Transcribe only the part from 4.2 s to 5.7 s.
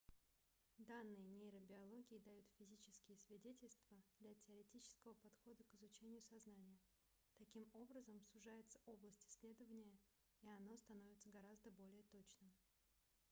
теоретического подхода